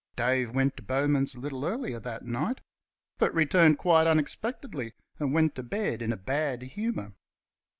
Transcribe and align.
Dave 0.15 0.49
went 0.55 0.75
to 0.77 0.81
Bowman's 0.81 1.35
a 1.35 1.39
little 1.39 1.63
earlier 1.63 1.99
that 1.99 2.25
night 2.25 2.59
but 3.19 3.31
returned 3.35 3.77
quite 3.77 4.07
unexpectedly 4.07 4.93
and 5.19 5.31
went 5.31 5.53
to 5.53 5.61
bed 5.61 6.01
in 6.01 6.11
a 6.11 6.17
bad 6.17 6.63
humour. 6.63 7.13